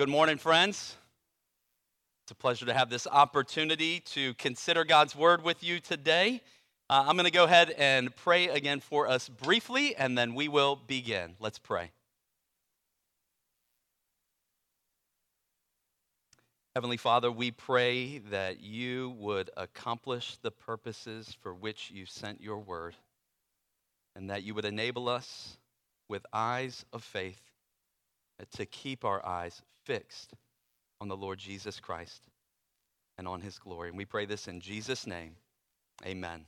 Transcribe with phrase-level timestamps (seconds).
[0.00, 0.96] Good morning, friends.
[2.24, 6.40] It's a pleasure to have this opportunity to consider God's word with you today.
[6.88, 10.48] Uh, I'm going to go ahead and pray again for us briefly, and then we
[10.48, 11.34] will begin.
[11.38, 11.90] Let's pray.
[16.74, 22.58] Heavenly Father, we pray that you would accomplish the purposes for which you sent your
[22.58, 22.94] word,
[24.16, 25.58] and that you would enable us
[26.08, 27.42] with eyes of faith
[28.56, 30.34] to keep our eyes fixed
[31.00, 32.22] on the Lord Jesus Christ
[33.18, 33.88] and on his glory.
[33.88, 35.36] And we pray this in Jesus' name.
[36.04, 36.46] Amen.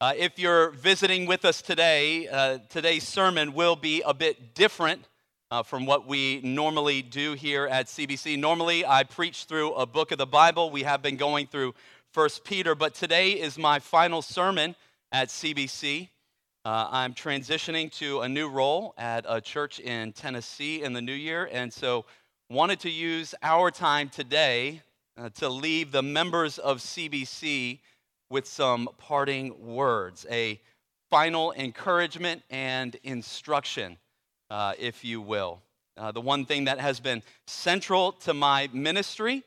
[0.00, 5.06] Uh, if you're visiting with us today, uh, today's sermon will be a bit different
[5.50, 8.38] uh, from what we normally do here at CBC.
[8.38, 10.70] Normally, I preach through a book of the Bible.
[10.70, 11.74] We have been going through
[12.12, 14.74] First Peter, but today is my final sermon
[15.12, 16.08] at CBC.
[16.62, 21.14] Uh, I'm transitioning to a new role at a church in Tennessee in the new
[21.14, 22.04] year, and so
[22.50, 24.82] wanted to use our time today
[25.16, 27.78] uh, to leave the members of CBC
[28.28, 30.60] with some parting words, a
[31.08, 33.96] final encouragement and instruction,
[34.50, 35.62] uh, if you will.
[35.96, 39.42] Uh, the one thing that has been central to my ministry,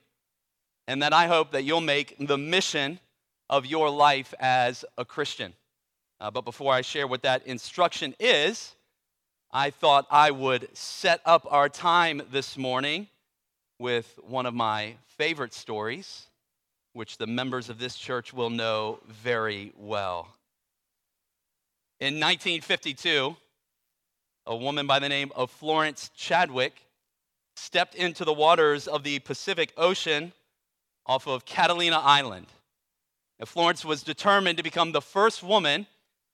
[0.88, 3.00] and that I hope that you'll make the mission
[3.52, 5.54] of your life as a Christian.
[6.24, 8.76] Uh, but before I share what that instruction is,
[9.52, 13.08] I thought I would set up our time this morning
[13.78, 16.28] with one of my favorite stories,
[16.94, 20.30] which the members of this church will know very well.
[22.00, 23.36] In 1952,
[24.46, 26.86] a woman by the name of Florence Chadwick
[27.58, 30.32] stepped into the waters of the Pacific Ocean
[31.06, 32.48] off of Catalina Island.
[33.40, 35.86] And Florence was determined to become the first woman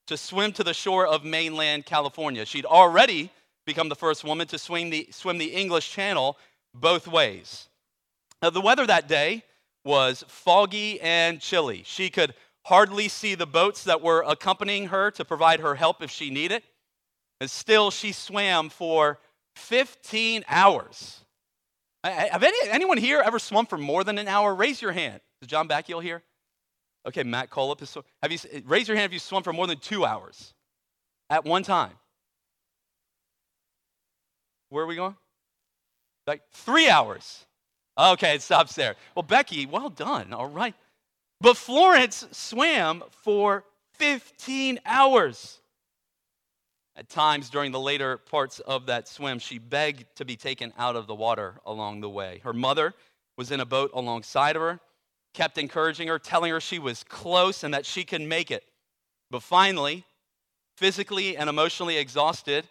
[0.06, 2.44] to swim to the shore of mainland California.
[2.44, 3.30] She'd already
[3.66, 6.36] become the first woman to swim the, swim the English Channel
[6.74, 7.68] both ways.
[8.42, 9.44] Now, the weather that day
[9.84, 11.82] was foggy and chilly.
[11.84, 12.34] She could
[12.64, 16.62] hardly see the boats that were accompanying her to provide her help if she needed.
[17.40, 19.18] And still, she swam for
[19.56, 21.24] 15 hours.
[22.04, 24.54] Have any, anyone here ever swum for more than an hour?
[24.54, 25.20] Raise your hand.
[25.42, 26.22] Is John Backiel here?
[27.06, 27.96] Okay, Matt Colop is.
[28.22, 30.54] Have you raise your hand if you swum for more than two hours
[31.30, 31.92] at one time?
[34.68, 35.16] Where are we going?
[36.26, 37.46] Like three hours.
[37.98, 38.94] Okay, it stops there.
[39.14, 40.32] Well, Becky, well done.
[40.32, 40.74] All right.
[41.40, 45.60] But Florence swam for 15 hours.
[46.96, 50.96] At times during the later parts of that swim, she begged to be taken out
[50.96, 52.40] of the water along the way.
[52.44, 52.94] Her mother
[53.36, 54.80] was in a boat alongside of her
[55.34, 58.64] kept encouraging her, telling her she was close and that she can make it.
[59.30, 60.04] But finally,
[60.76, 62.66] physically and emotionally exhausted,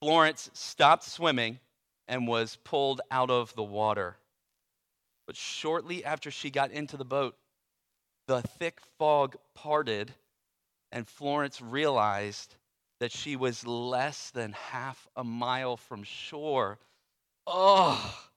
[0.00, 1.58] Florence stopped swimming
[2.08, 4.16] and was pulled out of the water.
[5.26, 7.36] But shortly after she got into the boat,
[8.26, 10.12] the thick fog parted,
[10.90, 12.54] and Florence realized
[12.98, 16.78] that she was less than half a mile from shore.
[17.46, 18.29] Oh,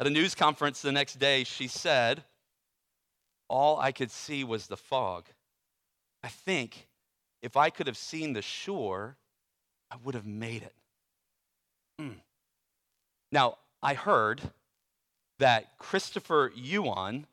[0.00, 2.24] at a news conference the next day, she said,
[3.48, 5.24] All I could see was the fog.
[6.22, 6.88] I think
[7.42, 9.16] if I could have seen the shore,
[9.90, 10.74] I would have made it.
[12.00, 12.16] Mm.
[13.30, 14.40] Now, I heard
[15.38, 17.26] that Christopher Yuan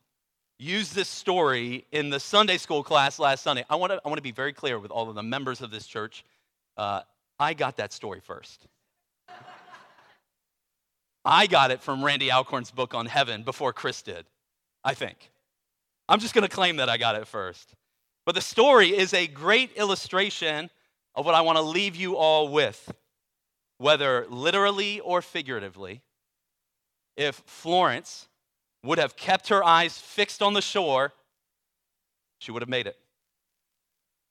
[0.60, 3.64] used this story in the Sunday school class last Sunday.
[3.70, 5.72] I want to, I want to be very clear with all of the members of
[5.72, 6.24] this church.
[6.78, 7.02] Uh,
[7.40, 8.68] I got that story first.
[11.24, 14.26] I got it from Randy Alcorn's book on heaven before Chris did,
[14.84, 15.32] I think.
[16.10, 17.74] I'm just going to claim that I got it first.
[18.26, 20.70] But the story is a great illustration
[21.16, 22.94] of what I want to leave you all with,
[23.78, 26.02] whether literally or figuratively.
[27.18, 28.28] If Florence
[28.84, 31.14] would have kept her eyes fixed on the shore,
[32.40, 32.98] she would have made it.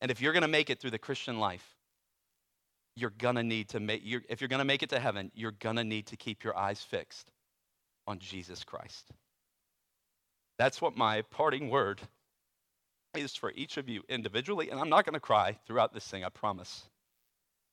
[0.00, 1.76] And if you're going to make it through the Christian life,
[2.96, 5.84] you're gonna need to make you're, if you're gonna make it to heaven you're gonna
[5.84, 7.30] need to keep your eyes fixed
[8.06, 9.10] on jesus christ.
[10.58, 12.00] That's what my parting word
[13.14, 16.28] is for each of you individually and i'm not gonna cry throughout this thing i
[16.28, 16.84] promise.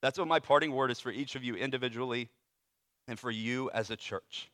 [0.02, 2.30] That's what my parting word is for each of you individually
[3.08, 4.52] and for you as a church.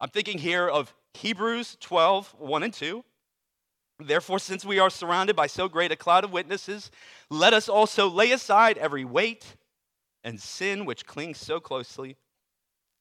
[0.00, 3.04] I'm thinking here of hebrews 12 1 and 2
[4.00, 6.90] Therefore, since we are surrounded by so great a cloud of witnesses,
[7.30, 9.56] let us also lay aside every weight
[10.22, 12.16] and sin which clings so closely,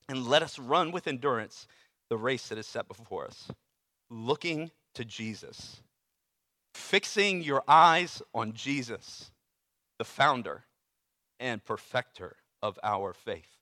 [0.10, 1.68] and let us run with endurance
[2.10, 3.52] the race that is set before us,
[4.10, 5.82] looking to Jesus,
[6.74, 9.32] fixing your eyes on Jesus,
[10.00, 10.64] the founder
[11.40, 13.58] and perfecter of our faith.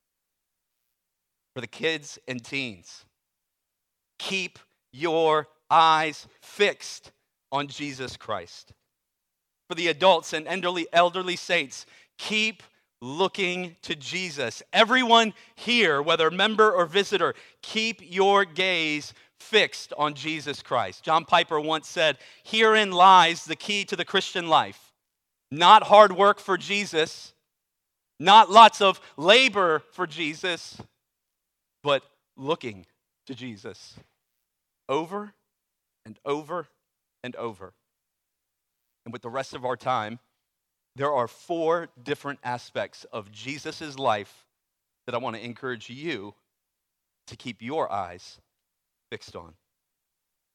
[1.54, 3.06] For the kids and teens,
[4.20, 4.60] keep
[4.92, 7.12] your eyes fixed
[7.52, 8.74] on Jesus Christ.
[9.68, 11.86] For the adults and elderly, elderly saints,
[12.18, 12.64] keep
[13.02, 14.64] looking to Jesus.
[14.74, 21.04] Everyone here, whether member or visitor, keep your gaze fixed on Jesus Christ.
[21.04, 24.94] John Piper once said, Herein lies the key to the Christian life.
[25.52, 27.34] Not hard work for Jesus,
[28.20, 30.82] not lots of labor for Jesus,
[31.84, 32.04] but
[32.36, 32.86] looking
[33.28, 33.96] to Jesus
[34.90, 35.34] over
[36.06, 36.68] and over
[37.26, 37.74] and over.
[39.04, 40.20] And with the rest of our time,
[40.96, 44.46] there are four different aspects of Jesus' life
[45.06, 46.36] that I want to encourage you
[47.28, 48.40] to keep your eyes
[49.12, 49.56] fixed on.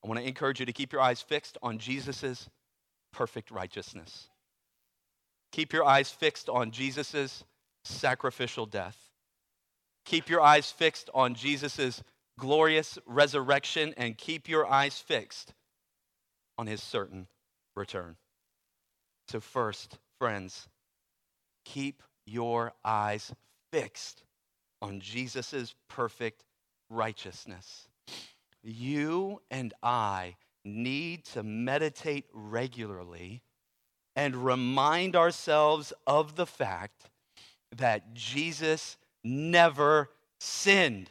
[0.03, 2.49] I want to encourage you to keep your eyes fixed on Jesus'
[3.13, 4.29] perfect righteousness.
[5.53, 7.45] Keep your eyes fixed on Jesus'
[7.85, 8.97] sacrificial death.
[10.05, 12.03] Keep your eyes fixed on Jesus'
[12.39, 15.53] glorious resurrection and keep your eyes fixed
[16.61, 17.27] on his certain
[17.75, 18.17] return.
[19.29, 20.69] So, first, friends,
[21.65, 23.33] keep your eyes
[23.73, 24.25] fixed
[24.83, 26.45] on Jesus' perfect
[26.91, 27.89] righteousness.
[28.63, 33.41] You and I need to meditate regularly
[34.15, 37.09] and remind ourselves of the fact
[37.75, 41.09] that Jesus never sinned.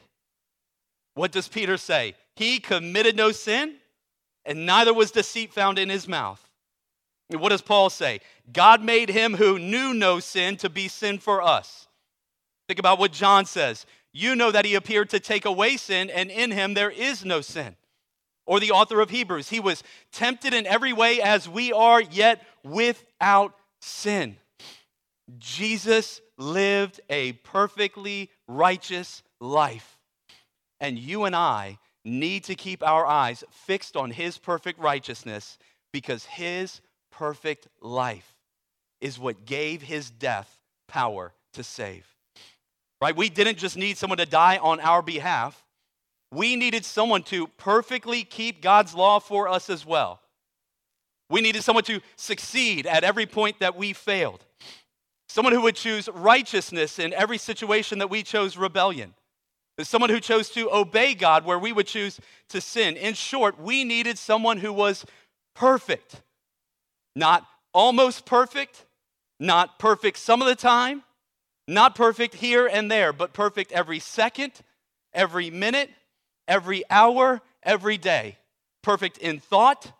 [1.16, 2.14] What does Peter say?
[2.36, 3.78] He committed no sin,
[4.50, 6.44] and neither was deceit found in his mouth.
[7.30, 8.20] What does Paul say?
[8.52, 11.88] God made him who knew no sin to be sin for us.
[12.68, 13.86] Think about what John says.
[14.12, 17.42] You know that he appeared to take away sin, and in him there is no
[17.42, 17.76] sin.
[18.48, 22.42] Or the author of Hebrews, he was tempted in every way as we are, yet
[22.64, 24.38] without sin.
[25.38, 30.00] Jesus lived a perfectly righteous life.
[30.82, 35.58] And you and I need to keep our eyes fixed on his perfect righteousness
[35.92, 36.82] because his
[37.12, 38.34] perfect life
[39.02, 42.06] is what gave his death power to save.
[43.02, 43.16] Right?
[43.16, 45.64] We didn't just need someone to die on our behalf.
[46.32, 50.20] We needed someone to perfectly keep God's law for us as well.
[51.30, 54.44] We needed someone to succeed at every point that we failed.
[55.28, 59.14] Someone who would choose righteousness in every situation that we chose rebellion.
[59.82, 62.98] Someone who chose to obey God where we would choose to sin.
[62.98, 65.06] In short, we needed someone who was
[65.56, 66.22] perfect
[67.16, 68.86] not almost perfect,
[69.40, 71.04] not perfect some of the time,
[71.68, 74.54] not perfect here and there, but perfect every second,
[75.14, 75.90] every minute,
[76.48, 78.38] every hour, every day.
[78.82, 79.92] Perfect in thought,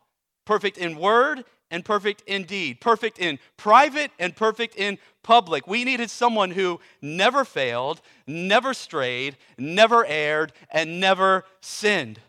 [0.46, 2.82] perfect in word, and perfect in deed.
[2.82, 5.68] Perfect in private and perfect in public.
[5.68, 12.20] We needed someone who never failed, never strayed, never erred, and never sinned.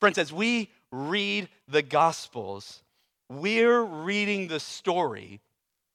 [0.00, 2.82] Friends, as we read the Gospels,
[3.28, 5.40] we're reading the story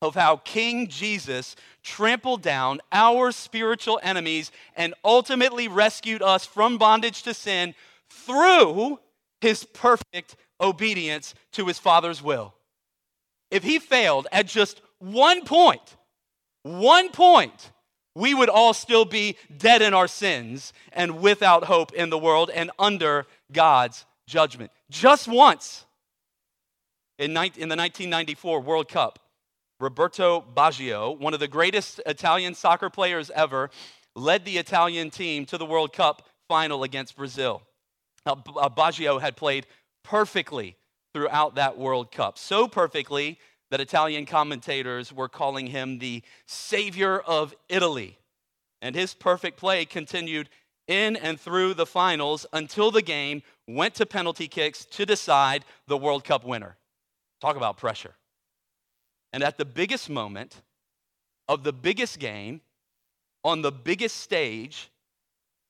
[0.02, 7.22] of how King Jesus trampled down our spiritual enemies and ultimately rescued us from bondage
[7.24, 7.76] to sin
[8.10, 9.00] through
[9.42, 12.54] his perfect obedience to his Father's will.
[13.52, 15.98] If he failed at just one point,
[16.64, 17.72] one point,
[18.16, 22.52] we would all still be dead in our sins and without hope in the world
[22.54, 24.72] and under God's judgment.
[24.90, 25.86] Just once
[27.18, 29.20] in, the 1994 World Cup,
[29.80, 33.70] Roberto Baggio, one of the greatest Italian soccer players ever,
[34.16, 37.62] led the Italian team to the World Cup final against Brazil.
[38.26, 39.66] Uh, Baggio had played
[40.04, 40.76] perfectly
[41.14, 43.40] throughout that World Cup, so perfectly
[43.72, 48.20] that Italian commentators were calling him the savior of Italy.
[48.82, 50.50] And his perfect play continued
[50.88, 55.98] in and through the finals until the game went to penalty kicks to decide the
[55.98, 56.76] World Cup winner.
[57.40, 58.14] Talk about pressure.
[59.32, 60.62] And at the biggest moment
[61.48, 62.62] of the biggest game,
[63.44, 64.90] on the biggest stage,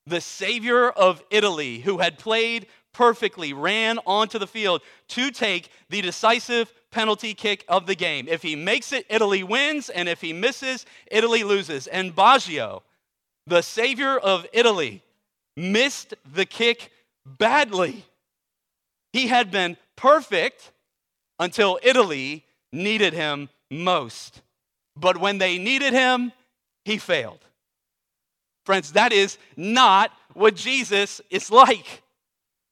[0.08, 6.02] the savior of Italy, who had played perfectly, ran onto the field to take the
[6.02, 8.28] decisive penalty kick of the game.
[8.28, 11.88] If he makes it, Italy wins, and if he misses, Italy loses.
[11.88, 12.82] And Baggio,
[13.48, 15.02] the savior of Italy,
[15.58, 16.92] missed the kick
[17.26, 18.06] badly.
[19.14, 20.72] He had been perfect
[21.40, 24.42] until Italy needed him most.
[24.96, 26.32] But when they needed him,
[26.86, 27.40] he failed.
[28.66, 32.04] Friends, that is not what Jesus is like.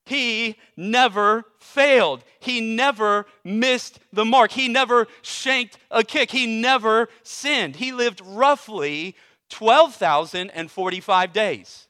[0.09, 2.23] He never failed.
[2.39, 4.51] He never missed the mark.
[4.51, 6.31] He never shanked a kick.
[6.31, 7.75] He never sinned.
[7.75, 9.15] He lived roughly
[9.51, 11.87] 12,045 days.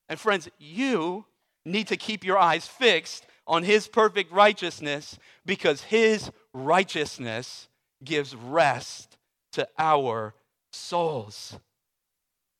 [0.08, 1.24] And friends, you
[1.64, 7.68] need to keep your eyes fixed on his perfect righteousness because his righteousness
[8.02, 9.16] gives rest
[9.52, 10.34] to our
[10.72, 11.58] souls.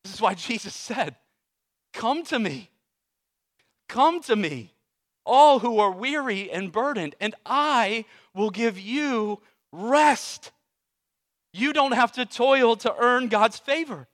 [0.03, 1.17] This is why Jesus said,
[1.93, 2.71] Come to me.
[3.89, 4.75] Come to me
[5.27, 9.41] all who are weary and burdened, and I will give you
[9.73, 10.53] rest.
[11.53, 14.07] You don't have to toil to earn God's favor.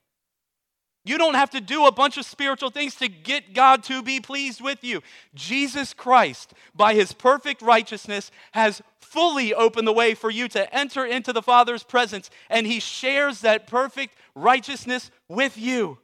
[1.04, 4.20] You don't have to do a bunch of spiritual things to get God to be
[4.20, 5.00] pleased with you.
[5.34, 11.06] Jesus Christ, by his perfect righteousness, has fully opened the way for you to enter
[11.06, 15.98] into the Father's presence, and he shares that perfect righteousness with you.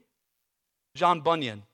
[0.94, 1.64] John Bunyan,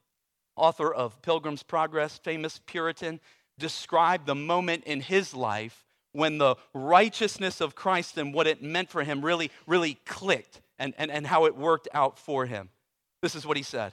[0.57, 3.21] author of Pilgrim's Progress, famous Puritan,
[3.57, 8.91] described the moment in his life when the righteousness of Christ and what it meant
[8.91, 12.69] for him really, really clicked and, and, and how it worked out for him.
[13.23, 13.93] This is what he said.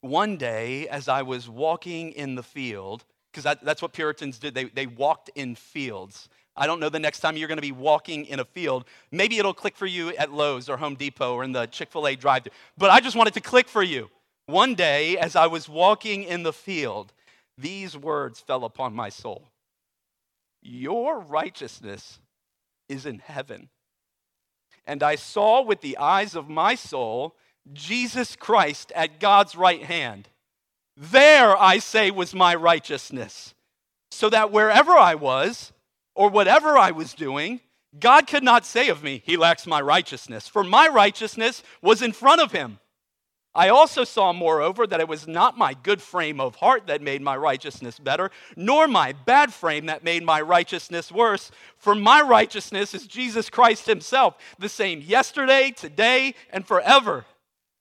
[0.00, 4.54] One day, as I was walking in the field, because that, that's what Puritans did,
[4.54, 6.28] they, they walked in fields.
[6.56, 8.84] I don't know the next time you're going to be walking in a field.
[9.12, 12.08] Maybe it'll click for you at Lowe's or Home Depot or in the Chick fil
[12.08, 12.52] A drive thru.
[12.76, 14.10] But I just wanted to click for you.
[14.46, 17.12] One day, as I was walking in the field,
[17.56, 19.48] these words fell upon my soul
[20.60, 22.18] Your righteousness
[22.88, 23.68] is in heaven.
[24.86, 27.36] And I saw with the eyes of my soul
[27.72, 30.28] Jesus Christ at God's right hand.
[30.96, 33.54] There, I say, was my righteousness.
[34.10, 35.72] So that wherever I was,
[36.14, 37.60] or whatever I was doing,
[37.98, 42.12] God could not say of me, He lacks my righteousness, for my righteousness was in
[42.12, 42.78] front of Him.
[43.52, 47.20] I also saw, moreover, that it was not my good frame of heart that made
[47.20, 51.50] my righteousness better, nor my bad frame that made my righteousness worse.
[51.76, 57.24] For my righteousness is Jesus Christ Himself, the same yesterday, today, and forever.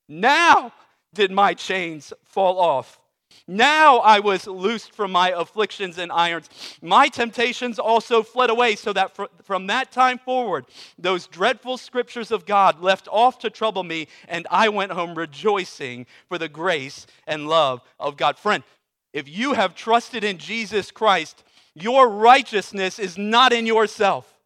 [0.10, 0.74] Now
[1.14, 3.00] did my chains fall off.
[3.48, 6.50] Now I was loosed from my afflictions and irons.
[6.82, 10.66] My temptations also fled away, so that from that time forward,
[10.98, 16.06] those dreadful scriptures of God left off to trouble me, and I went home rejoicing
[16.28, 18.38] for the grace and love of God.
[18.38, 18.64] Friend,
[19.14, 24.39] if you have trusted in Jesus Christ, your righteousness is not in yourself.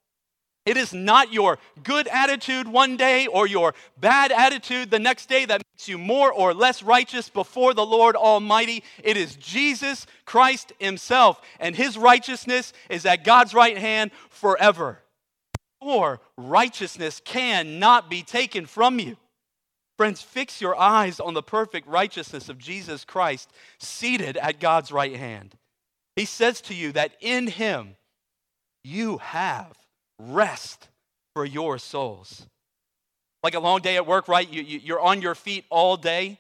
[0.65, 5.43] It is not your good attitude one day or your bad attitude the next day
[5.46, 8.84] that makes you more or less righteous before the Lord Almighty.
[9.03, 15.00] It is Jesus Christ Himself, and His righteousness is at God's right hand forever.
[15.82, 19.17] Or righteousness cannot be taken from you.
[19.98, 25.15] Friends, fix your eyes on the perfect righteousness of Jesus Christ seated at God's right
[25.15, 25.55] hand.
[26.15, 27.96] He says to you that in Him
[28.84, 29.74] you have
[30.20, 30.89] rest
[31.34, 32.48] for your souls.
[33.41, 34.50] Like a long day at work, right?
[34.50, 36.39] You, you, are on your feet all day.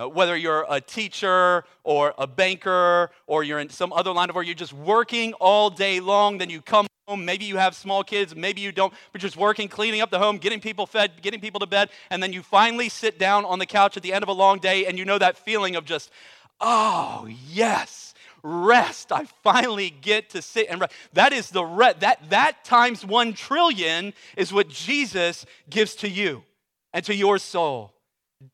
[0.00, 4.34] Uh, whether you're a teacher or a banker or you're in some other line of
[4.34, 6.38] work, you're just working all day long.
[6.38, 7.24] Then you come home.
[7.24, 10.38] Maybe you have small kids, maybe you don't, but just working, cleaning up the home,
[10.38, 11.90] getting people fed, getting people to bed.
[12.08, 14.58] And then you finally sit down on the couch at the end of a long
[14.58, 16.10] day and you know that feeling of just,
[16.60, 18.09] oh, yes
[18.42, 19.12] rest.
[19.12, 20.92] I finally get to sit and rest.
[21.12, 22.00] That is the rest.
[22.00, 26.42] That, that times one trillion is what Jesus gives to you
[26.92, 27.94] and to your soul.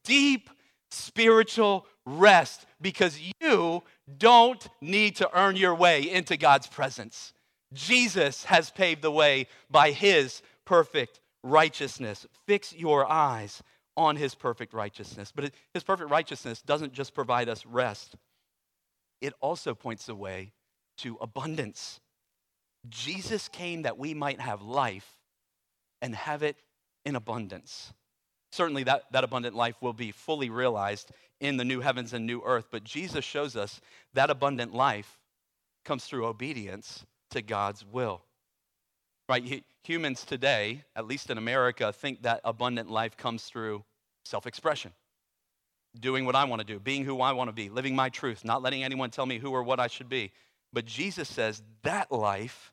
[0.04, 0.50] Deep
[0.90, 3.82] spiritual rest because you
[4.18, 7.32] don't need to earn your way into God's presence.
[7.72, 12.26] Jesus has paved the way by his perfect righteousness.
[12.46, 13.62] Fix your eyes
[13.96, 15.32] on his perfect righteousness.
[15.34, 18.16] But his perfect righteousness doesn't just provide us rest,
[19.20, 20.52] it also points the way
[20.98, 22.00] to abundance.
[22.88, 25.16] Jesus came that we might have life
[26.02, 26.56] and have it
[27.04, 27.92] in abundance.
[28.52, 32.42] Certainly, that, that abundant life will be fully realized in the new heavens and new
[32.44, 33.80] earth, but Jesus shows us
[34.14, 35.18] that abundant life
[35.84, 38.22] comes through obedience to God's will.
[39.28, 39.64] Right?
[39.84, 43.84] Humans today, at least in America, think that abundant life comes through
[44.24, 44.92] self expression
[46.00, 48.44] doing what I want to do, being who I want to be, living my truth,
[48.44, 50.32] not letting anyone tell me who or what I should be.
[50.72, 52.72] But Jesus says that life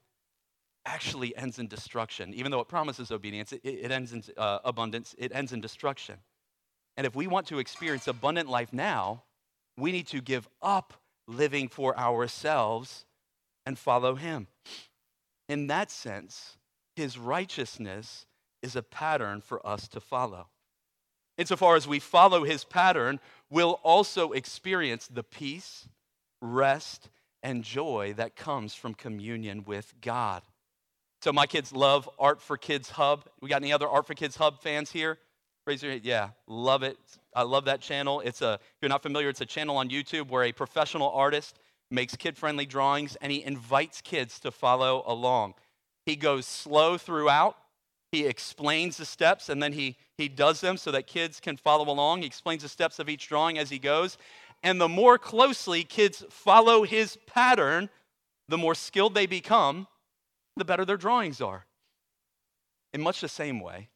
[0.86, 2.34] actually ends in destruction.
[2.34, 6.16] Even though it promises obedience, it, it ends in uh, abundance, it ends in destruction.
[6.98, 9.24] And if we want to experience abundant life now,
[9.78, 10.94] we need to give up
[11.28, 13.06] living for ourselves
[13.66, 14.48] and follow Him.
[15.48, 16.58] In that sense,
[16.96, 18.26] His righteousness
[18.62, 20.48] is a pattern for us to follow.
[21.38, 25.88] Insofar as we follow His pattern, we'll also experience the peace,
[26.42, 27.10] rest,
[27.42, 30.44] and joy that comes from communion with God.
[31.22, 33.28] So my kids love Art for Kids Hub.
[33.42, 35.18] We got any other Art for Kids Hub fans here?
[35.66, 36.04] Raise your hand.
[36.04, 36.98] Yeah, love it.
[37.34, 38.20] I love that channel.
[38.20, 41.58] It's a, if you're not familiar, it's a channel on YouTube where a professional artist
[41.90, 45.54] makes kid-friendly drawings and he invites kids to follow along.
[46.06, 47.56] He goes slow throughout.
[48.14, 51.92] He explains the steps and then he, he does them so that kids can follow
[51.92, 52.22] along.
[52.22, 54.20] He explains the steps of each drawing as he goes.
[54.62, 57.90] And the more closely kids follow his pattern,
[58.48, 59.88] the more skilled they become
[60.56, 61.66] the better their drawings are.
[62.94, 63.90] In much the same way,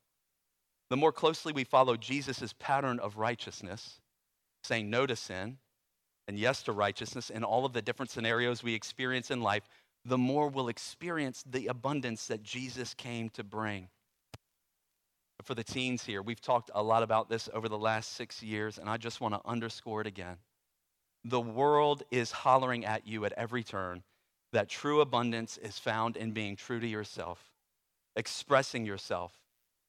[0.89, 3.99] the more closely we follow Jesus' pattern of righteousness,
[4.63, 5.59] saying no to sin
[6.27, 9.69] and yes to righteousness in all of the different scenarios we experience in life,
[10.03, 13.89] the more we'll experience the abundance that Jesus came to bring.
[15.43, 18.77] For the teens here, we've talked a lot about this over the last six years,
[18.77, 20.37] and I just want to underscore it again.
[21.23, 24.03] The world is hollering at you at every turn
[24.53, 27.51] that true abundance is found in being true to yourself,
[28.15, 29.33] expressing yourself,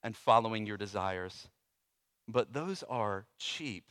[0.03, 1.47] and following your desires.
[2.27, 3.85] But those are cheap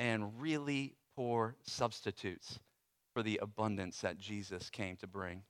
[0.00, 2.58] and really poor substitutes
[3.12, 5.42] for the abundance that Jesus came to bring.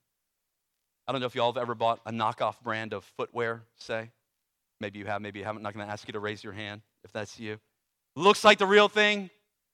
[1.07, 4.11] I don't know if y'all have ever bought a knockoff brand of footwear, say.
[4.83, 5.61] Maybe you have, maybe you haven't.
[5.61, 7.61] I'm not going to ask you to raise your hand if that's you.
[8.17, 9.31] Looks like the real thing,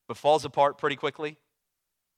[0.07, 1.39] but falls apart pretty quickly.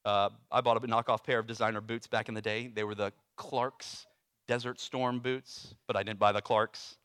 [0.05, 2.67] Uh, I bought a knockoff pair of designer boots back in the day.
[2.67, 4.07] They were the Clarks
[4.49, 6.97] Desert Storm boots, but I didn't buy the Clarks.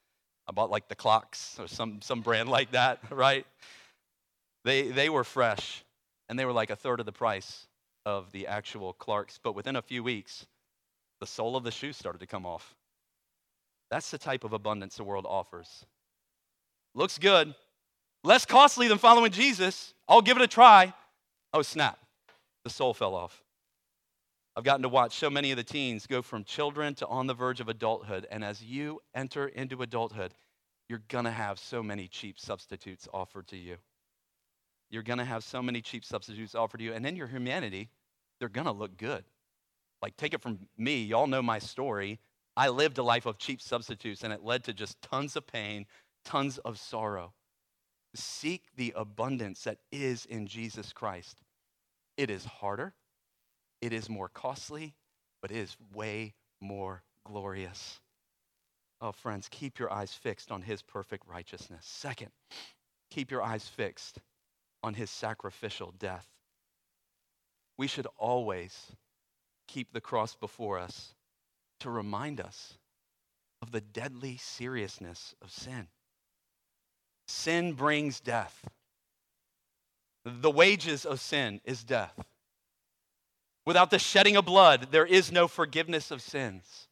[0.48, 3.46] I bought like the Clocks or some, some brand like that, right?
[4.64, 5.86] They, they were fresh,
[6.30, 7.68] and they were like a third of the price
[8.08, 9.40] of the actual Clarks.
[9.44, 10.48] But within a few weeks,
[11.20, 12.74] the sole of the shoe started to come off.
[13.90, 15.86] That's the type of abundance the world offers.
[16.94, 17.54] Looks good,
[18.24, 19.94] less costly than following Jesus.
[20.08, 20.94] I'll give it a try.
[21.54, 22.00] Oh, snap
[22.66, 23.44] the sole fell off.
[24.58, 27.34] I've gotten to watch so many of the teens go from children to on the
[27.34, 28.28] verge of adulthood.
[28.30, 30.34] And as you enter into adulthood,
[30.90, 33.78] you're going to have so many cheap substitutes offered to you.
[34.90, 36.94] You're going to have so many cheap substitutes offered to you.
[36.94, 37.90] And in your humanity,
[38.40, 39.24] they're going to look good.
[40.02, 41.04] Like, take it from me.
[41.04, 42.20] Y'all know my story.
[42.58, 45.86] I lived a life of cheap substitutes, and it led to just tons of pain,
[46.24, 47.34] tons of sorrow.
[48.14, 51.42] Seek the abundance that is in Jesus Christ.
[52.18, 52.94] It is harder,
[53.82, 54.96] it is more costly,
[55.42, 58.00] but it is way more glorious.
[59.02, 61.86] Oh, friends, keep your eyes fixed on his perfect righteousness.
[61.86, 62.32] Second,
[63.12, 64.20] keep your eyes fixed
[64.82, 66.28] on his sacrificial death.
[67.78, 68.94] We should always
[69.68, 71.15] keep the cross before us
[71.80, 72.78] to remind us
[73.62, 75.88] of the deadly seriousness of sin.
[77.28, 78.68] Sin brings death.
[80.24, 82.20] The wages of sin is death.
[83.66, 86.88] Without the shedding of blood, there is no forgiveness of sins.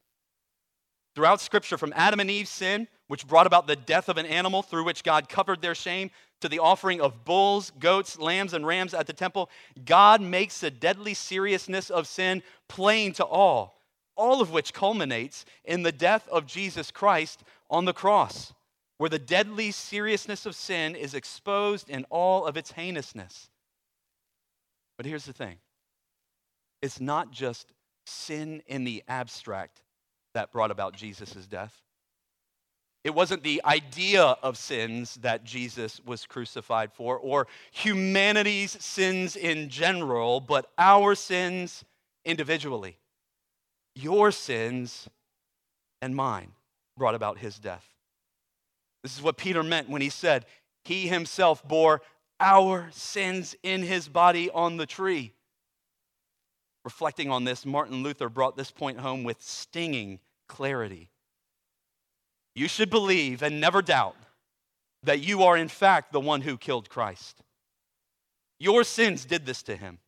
[1.15, 4.63] Throughout Scripture, from Adam and Eve's sin, which brought about the death of an animal
[4.63, 6.10] through which God covered their shame,
[6.41, 9.50] to the offering of bulls, goats, lambs, and rams at the temple,
[9.86, 13.83] God makes the deadly seriousness of sin plain to all,
[14.15, 18.54] all of which culminates in the death of Jesus Christ on the cross
[18.97, 23.49] where the deadly seriousness of sin is exposed in all of its heinousness.
[24.97, 25.58] But here's the thing
[26.82, 27.73] it's not just
[28.06, 29.82] sin in the abstract
[30.34, 31.82] that brought about Jesus' death.
[33.04, 39.67] It wasn't the idea of sins that Jesus was crucified for, or humanity's sins in
[39.67, 41.84] general, but our sins
[42.23, 42.97] individually.
[43.95, 45.08] Your sins
[46.01, 46.51] and mine
[46.97, 47.88] brought about his death.
[49.03, 50.45] This is what Peter meant when he said,
[50.84, 52.01] He himself bore
[52.39, 55.34] our sins in his body on the tree.
[56.84, 61.10] Reflecting on this, Martin Luther brought this point home with stinging clarity.
[62.56, 64.15] You should believe and never doubt
[65.03, 67.41] that you are, in fact, the one who killed Christ.
[68.60, 69.99] Your sins did this to him.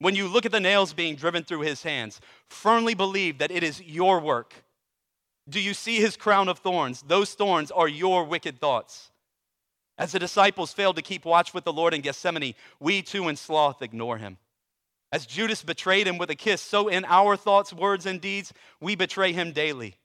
[0.00, 3.62] When you look at the nails being driven through his hands, firmly believe that it
[3.62, 4.54] is your work
[5.50, 7.02] do you see his crown of thorns?
[7.02, 9.10] Those thorns are your wicked thoughts.
[9.98, 13.36] As the disciples failed to keep watch with the Lord in Gethsemane, we too in
[13.36, 14.38] sloth ignore him.
[15.12, 18.94] As Judas betrayed him with a kiss, so in our thoughts, words, and deeds, we
[18.94, 19.96] betray him daily.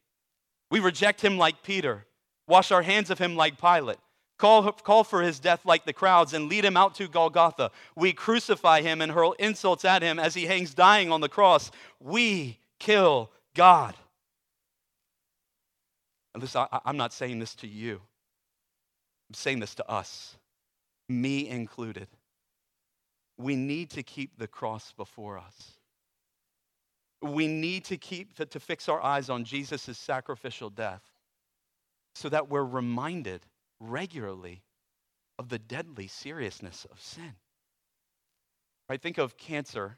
[0.72, 2.08] We reject him like Peter,
[2.48, 4.00] wash our hands of him like Pilate,
[4.38, 7.72] call, call for his death like the crowds, and lead him out to Golgotha.
[7.96, 11.72] We crucify him and hurl insults at him as he hangs dying on the cross.
[12.00, 13.96] We kill God.
[16.34, 18.02] And listen, I, I'm not saying this to you,
[19.30, 20.36] I'm saying this to us,
[21.08, 22.08] me included
[23.38, 25.72] we need to keep the cross before us.
[27.22, 31.02] We need to keep to, to fix our eyes on Jesus' sacrificial death
[32.14, 33.42] so that we're reminded
[33.80, 34.64] regularly
[35.38, 37.34] of the deadly seriousness of sin.
[38.90, 39.02] Right?
[39.02, 39.98] Think of cancer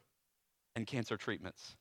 [0.76, 1.76] and cancer treatments.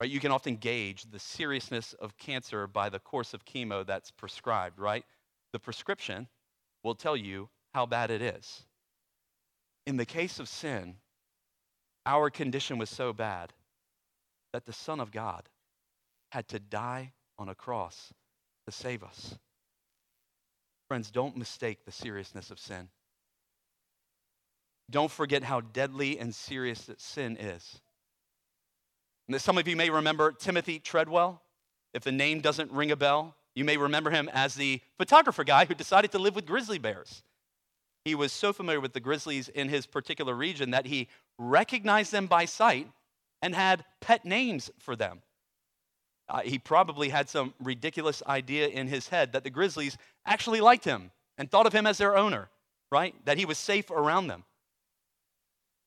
[0.00, 0.10] Right?
[0.10, 4.78] You can often gauge the seriousness of cancer by the course of chemo that's prescribed,
[4.78, 5.04] right?
[5.52, 6.28] The prescription
[6.82, 8.64] will tell you how bad it is.
[9.86, 10.96] In the case of sin,
[12.06, 13.52] our condition was so bad
[14.52, 15.48] that the Son of God
[16.32, 18.12] had to die on a cross
[18.66, 19.38] to save us.
[20.88, 22.88] Friends, don't mistake the seriousness of sin.
[24.90, 27.80] Don't forget how deadly and serious that sin is.
[29.28, 31.40] And some of you may remember Timothy Treadwell.
[31.94, 35.64] If the name doesn't ring a bell, you may remember him as the photographer guy
[35.64, 37.22] who decided to live with grizzly bears.
[38.04, 42.26] He was so familiar with the grizzlies in his particular region that he recognized them
[42.26, 42.88] by sight
[43.40, 45.22] and had pet names for them.
[46.28, 50.84] Uh, he probably had some ridiculous idea in his head that the grizzlies actually liked
[50.84, 52.48] him and thought of him as their owner,
[52.90, 53.14] right?
[53.26, 54.44] That he was safe around them.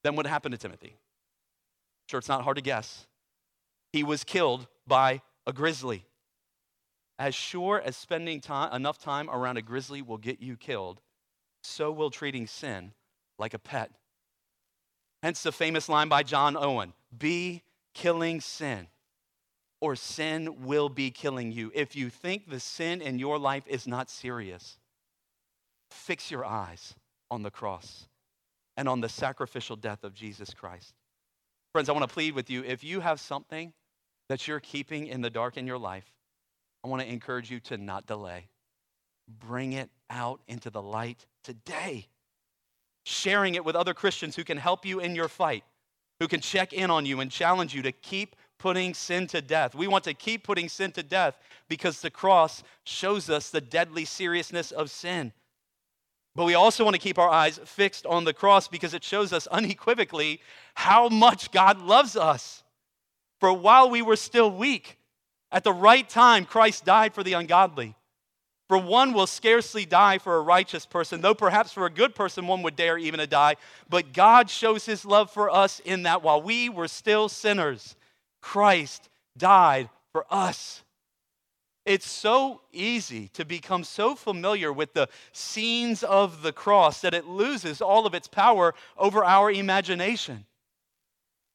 [0.03, 0.95] Then what happened to Timothy?
[2.09, 3.07] Sure, it's not hard to guess.
[3.91, 6.05] He was killed by a grizzly.
[7.19, 11.01] As sure as spending time, enough time around a grizzly will get you killed,
[11.63, 12.93] so will treating sin
[13.39, 13.91] like a pet.
[15.23, 18.87] Hence the famous line by John Owen Be killing sin,
[19.79, 21.71] or sin will be killing you.
[21.75, 24.77] If you think the sin in your life is not serious,
[25.91, 26.95] fix your eyes
[27.29, 28.07] on the cross
[28.75, 30.93] and on the sacrificial death of Jesus Christ.
[31.73, 33.73] Friends, I want to plead with you if you have something
[34.29, 36.05] that you're keeping in the dark in your life,
[36.83, 38.47] I want to encourage you to not delay.
[39.27, 42.07] Bring it out into the light today.
[43.05, 45.63] Sharing it with other Christians who can help you in your fight,
[46.19, 49.75] who can check in on you and challenge you to keep putting sin to death.
[49.75, 54.05] We want to keep putting sin to death because the cross shows us the deadly
[54.05, 55.33] seriousness of sin.
[56.35, 59.33] But we also want to keep our eyes fixed on the cross because it shows
[59.33, 60.39] us unequivocally
[60.75, 62.63] how much God loves us.
[63.39, 64.97] For while we were still weak,
[65.51, 67.95] at the right time, Christ died for the ungodly.
[68.67, 72.47] For one will scarcely die for a righteous person, though perhaps for a good person
[72.47, 73.55] one would dare even to die.
[73.89, 77.95] But God shows his love for us in that while we were still sinners,
[78.47, 80.83] Christ died for us.
[81.85, 87.27] It's so easy to become so familiar with the scenes of the cross that it
[87.27, 90.45] loses all of its power over our imagination.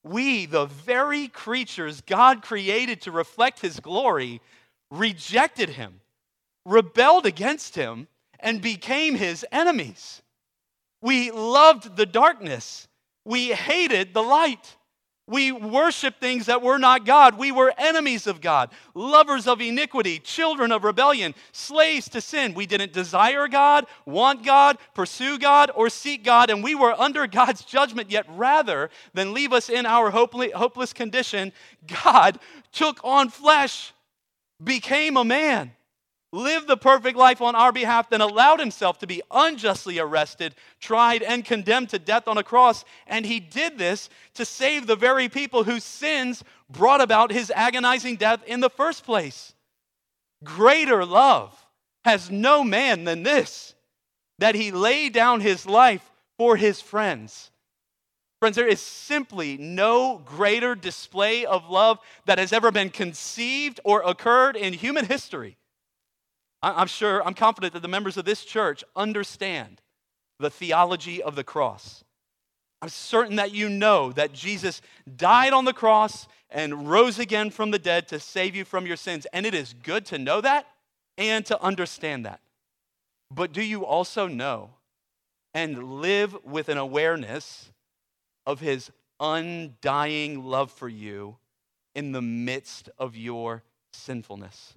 [0.04, 4.40] We, the very creatures God created to reflect his glory,
[4.90, 6.00] rejected him
[6.64, 8.08] rebelled against him
[8.40, 10.22] and became his enemies.
[11.00, 12.88] We loved the darkness.
[13.24, 14.76] We hated the light.
[15.28, 17.38] We worshiped things that were not God.
[17.38, 22.54] We were enemies of God, lovers of iniquity, children of rebellion, slaves to sin.
[22.54, 27.26] We didn't desire God, want God, pursue God, or seek God, and we were under
[27.28, 28.10] God's judgment.
[28.10, 31.52] Yet rather than leave us in our hopeless condition,
[32.04, 32.40] God
[32.72, 33.92] took on flesh,
[34.62, 35.72] became a man
[36.32, 41.22] lived the perfect life on our behalf, then allowed himself to be unjustly arrested, tried,
[41.22, 42.84] and condemned to death on a cross.
[43.06, 48.16] And he did this to save the very people whose sins brought about his agonizing
[48.16, 49.54] death in the first place.
[50.42, 51.54] Greater love
[52.04, 53.74] has no man than this,
[54.38, 57.50] that he lay down his life for his friends.
[58.40, 64.02] Friends, there is simply no greater display of love that has ever been conceived or
[64.02, 65.58] occurred in human history
[66.62, 69.80] I'm sure, I'm confident that the members of this church understand
[70.38, 72.04] the theology of the cross.
[72.80, 74.80] I'm certain that you know that Jesus
[75.16, 78.96] died on the cross and rose again from the dead to save you from your
[78.96, 79.26] sins.
[79.32, 80.66] And it is good to know that
[81.16, 82.40] and to understand that.
[83.30, 84.70] But do you also know
[85.54, 87.70] and live with an awareness
[88.46, 91.36] of his undying love for you
[91.94, 94.74] in the midst of your sinfulness?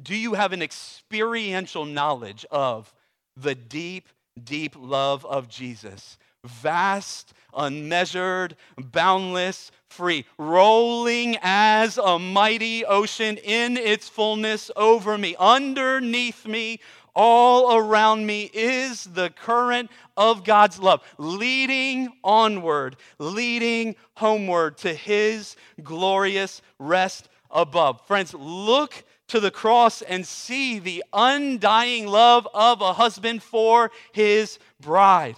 [0.00, 2.92] Do you have an experiential knowledge of
[3.36, 4.08] the deep,
[4.42, 14.08] deep love of Jesus vast, unmeasured, boundless, free, rolling as a mighty ocean in its
[14.08, 16.80] fullness over me, underneath me,
[17.14, 25.56] all around me is the current of God's love, leading onward, leading homeward to his
[25.82, 28.00] glorious rest above.
[28.06, 34.58] Friends, look to the cross and see the undying love of a husband for his
[34.78, 35.36] bride.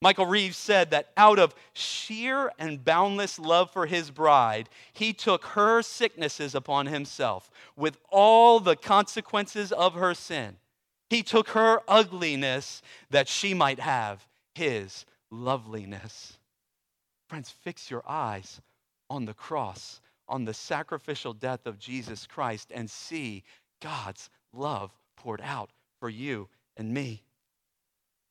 [0.00, 5.44] Michael Reeves said that out of sheer and boundless love for his bride, he took
[5.48, 10.56] her sicknesses upon himself with all the consequences of her sin.
[11.10, 12.80] He took her ugliness
[13.10, 16.38] that she might have his loveliness.
[17.28, 18.62] Friends, fix your eyes
[19.10, 20.00] on the cross,
[20.30, 23.44] on the sacrificial death of Jesus Christ, and see
[23.82, 27.22] God's love poured out for you and me.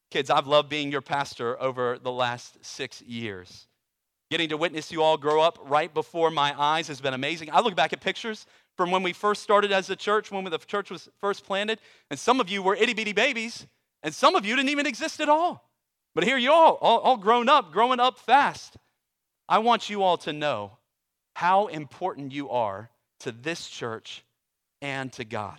[0.10, 3.68] Kids, I've loved being your pastor over the last six years.
[4.32, 7.50] Getting to witness you all grow up right before my eyes has been amazing.
[7.52, 8.46] I look back at pictures
[8.78, 12.20] from when we first started as a church, when the church was first planted, and
[12.20, 13.68] some of you were itty bitty babies,
[14.04, 15.70] and some of you didn't even exist at all.
[16.16, 18.78] But here you all, all, all grown up, growing up fast.
[19.48, 20.79] I want you all to know
[21.39, 22.89] how important you are
[23.21, 24.25] to this church
[24.82, 25.58] and to God.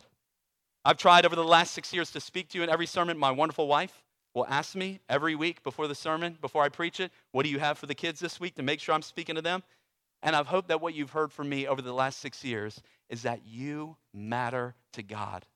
[0.84, 3.16] I've tried over the last six years to speak to you in every sermon.
[3.16, 4.02] My wonderful wife,
[4.34, 7.58] will ask me every week before the sermon, before I preach it, what do you
[7.60, 9.62] have for the kids this week to make sure I'm speaking to them?
[10.22, 13.22] And I've hoped that what you've heard from me over the last six years is
[13.22, 15.46] that you matter to God.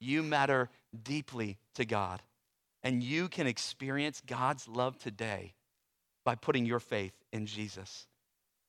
[0.00, 0.70] You matter
[1.04, 2.20] deeply to God.
[2.82, 5.54] And you can experience God's love today
[6.24, 8.08] by putting your faith in Jesus.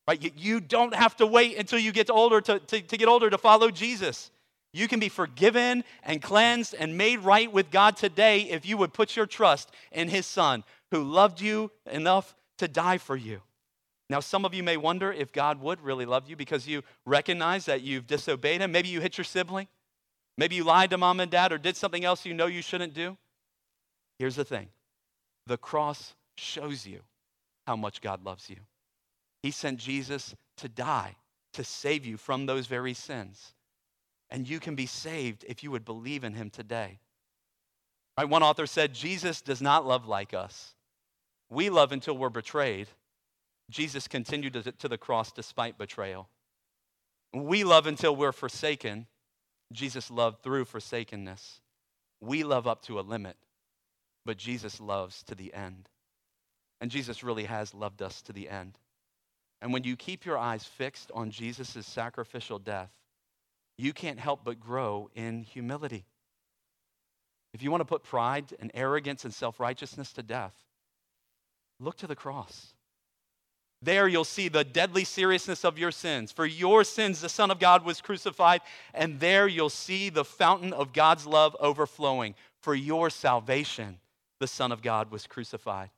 [0.08, 0.34] Right?
[0.38, 3.38] You don't have to wait until you get older to, to, to get older to
[3.38, 4.32] follow Jesus.
[4.74, 8.93] You can be forgiven and cleansed and made right with God today if you would
[8.93, 13.41] put your trust in His Son who loved you enough to die for you.
[14.10, 17.65] Now, some of you may wonder if God would really love you because you recognize
[17.65, 18.72] that you've disobeyed Him.
[18.72, 19.67] Maybe you hit your sibling.
[20.38, 22.93] Maybe you lied to mom and dad or did something else you know you shouldn't
[22.93, 23.17] do.
[24.20, 24.67] Here's the thing
[25.46, 27.02] the cross shows you
[27.65, 28.58] how much God loves you.
[29.47, 31.15] He sent Jesus to die
[31.53, 33.53] to save you from those very sins
[34.29, 36.99] and you can be saved if you would believe in him today.
[38.17, 38.27] Right?
[38.27, 40.75] One author said, Jesus does not love like us.
[41.49, 42.89] We love until we're betrayed.
[43.69, 46.27] Jesus continued to, to the cross despite betrayal.
[47.33, 49.07] We love until we're forsaken.
[49.71, 51.62] Jesus loved through forsakenness.
[52.19, 53.38] We love up to a limit,
[54.25, 55.88] but Jesus loves to the end.
[56.81, 58.77] And Jesus really has loved us to the end.
[59.62, 62.91] And when you keep your eyes fixed on Jesus' sacrificial death,
[63.78, 66.06] you can't help but grow in humility.
[67.54, 70.54] If you want to put pride and arrogance and self righteousness to death,
[71.80, 72.74] look to the cross.
[73.82, 76.32] There you'll see the deadly seriousness of your sins.
[76.32, 78.62] For your sins, the Son of God was crucified,
[78.93, 82.34] and there you'll see the fountain of God's love overflowing.
[82.62, 84.00] For your salvation,
[84.39, 85.91] the Son of God was crucified.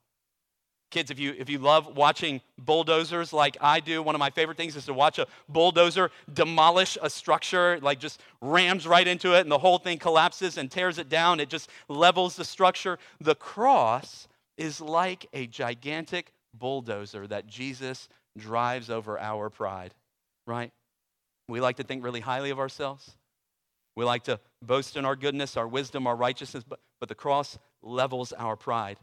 [0.92, 4.58] Kids, if you, if you love watching bulldozers like I do, one of my favorite
[4.58, 9.42] things is to watch a bulldozer demolish a structure, like just rams right into it
[9.42, 11.40] and the whole thing collapses and tears it down.
[11.40, 12.98] It just levels the structure.
[13.22, 19.94] The cross is like a gigantic bulldozer that Jesus drives over our pride,
[20.48, 20.72] right?
[21.48, 23.16] We like to think really highly of ourselves.
[23.96, 27.60] We like to boast in our goodness, our wisdom, our righteousness, but, but the cross
[27.84, 28.98] levels our pride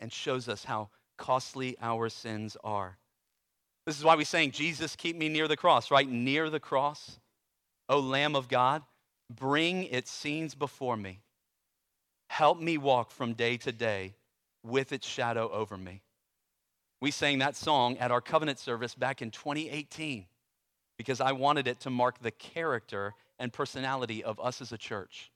[0.00, 2.98] and shows us how costly our sins are.
[3.86, 6.08] This is why we saying, Jesus, keep me near the cross, right?
[6.08, 7.18] Near the cross.
[7.88, 8.82] O Lamb of God,
[9.30, 11.20] bring its scenes before me.
[12.28, 14.14] Help me walk from day to day
[14.64, 16.02] with its shadow over me.
[17.00, 20.26] We sang that song at our covenant service back in 2018
[20.98, 25.30] because I wanted it to mark the character and personality of us as a church.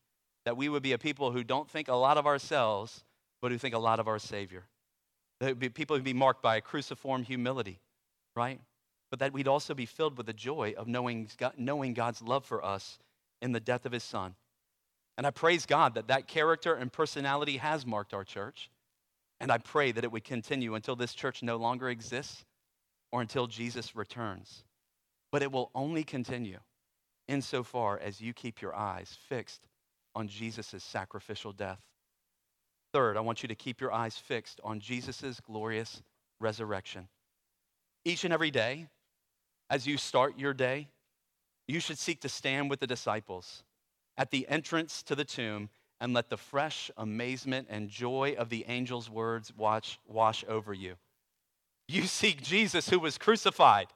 [0.47, 3.05] That we would be a people who don't think a lot of ourselves,
[3.41, 4.65] but who think a lot of our Savior.
[5.41, 7.81] Be, people would be marked by a cruciform humility,
[8.37, 8.61] right?
[9.11, 12.65] But that we'd also be filled with the joy of knowing, knowing God's love for
[12.65, 12.99] us
[13.41, 14.35] in the death of his son.
[15.17, 18.71] And I praise God that that character and personality has marked our church.
[19.41, 22.45] And I pray that it would continue until this church no longer exists
[23.11, 24.65] or until Jesus returns.
[25.33, 26.59] But it will only continue
[27.29, 29.63] insofar as you keep your eyes fixed
[30.15, 31.81] on Jesus' sacrificial death.
[32.93, 36.03] Third, I want you to keep your eyes fixed on Jesus' glorious
[36.41, 37.09] resurrection.
[38.05, 38.89] Each and every day,
[39.69, 40.89] as you start your day,
[41.69, 43.63] you should seek to stand with the disciples
[44.17, 45.69] at the entrance to the tomb
[46.01, 50.95] and let the fresh amazement and joy of the angel's words watch, wash over you.
[51.87, 53.89] You seek Jesus who was crucified.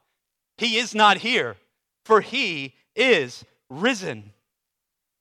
[0.59, 1.57] He is not here,
[2.05, 4.33] for he is risen.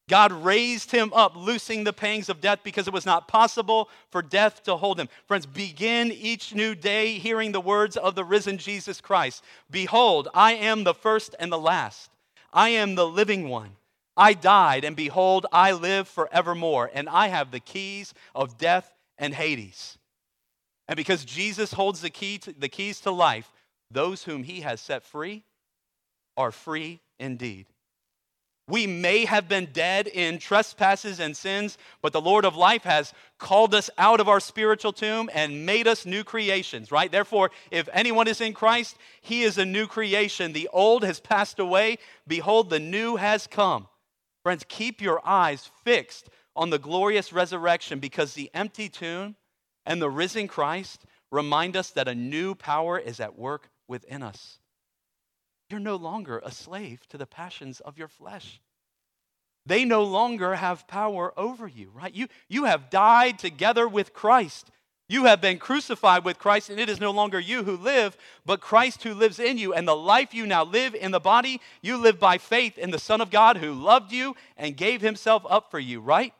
[0.09, 4.21] God raised him up, loosing the pangs of death because it was not possible for
[4.21, 5.07] death to hold him.
[5.27, 10.53] Friends, begin each new day hearing the words of the risen Jesus Christ Behold, I
[10.53, 12.09] am the first and the last.
[12.51, 13.71] I am the living one.
[14.15, 19.33] I died, and behold, I live forevermore, and I have the keys of death and
[19.33, 19.97] Hades.
[20.87, 23.51] And because Jesus holds the, key to, the keys to life,
[23.89, 25.43] those whom he has set free
[26.37, 27.65] are free indeed.
[28.67, 33.13] We may have been dead in trespasses and sins, but the Lord of life has
[33.37, 37.11] called us out of our spiritual tomb and made us new creations, right?
[37.11, 40.53] Therefore, if anyone is in Christ, he is a new creation.
[40.53, 41.97] The old has passed away.
[42.25, 43.89] Behold, the new has come.
[44.43, 49.35] Friends, keep your eyes fixed on the glorious resurrection because the empty tomb
[49.85, 54.59] and the risen Christ remind us that a new power is at work within us.
[55.73, 58.61] You're no longer a slave to the passions of your flesh.
[59.65, 62.13] They no longer have power over you, right?
[62.13, 64.69] You, you have died together with Christ.
[65.09, 68.61] You have been crucified with Christ, and it is no longer you who live, but
[68.61, 69.73] Christ who lives in you.
[69.73, 72.99] And the life you now live in the body, you live by faith in the
[72.99, 76.35] Son of God who loved you and gave himself up for you, right?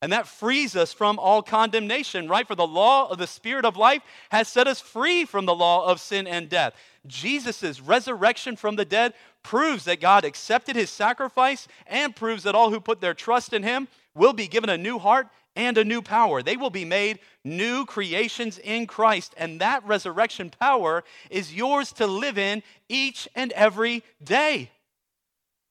[0.00, 2.46] And that frees us from all condemnation, right?
[2.46, 5.86] For the law of the Spirit of life has set us free from the law
[5.86, 6.72] of sin and death.
[7.06, 12.70] Jesus' resurrection from the dead proves that God accepted his sacrifice and proves that all
[12.70, 16.02] who put their trust in him will be given a new heart and a new
[16.02, 16.42] power.
[16.42, 19.34] They will be made new creations in Christ.
[19.36, 24.70] And that resurrection power is yours to live in each and every day.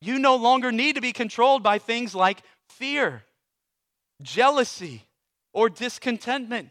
[0.02, 3.24] You no longer need to be controlled by things like fear
[4.22, 5.06] jealousy,
[5.54, 6.70] or discontentment.